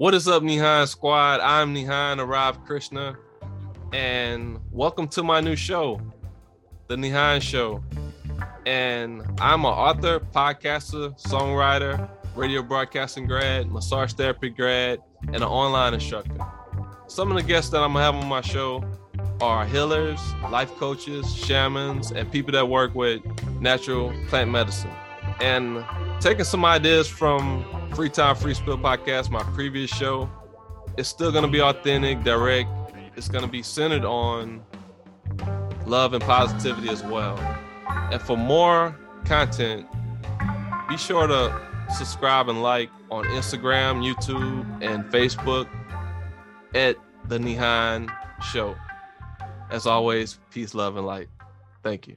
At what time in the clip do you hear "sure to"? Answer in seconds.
40.96-41.60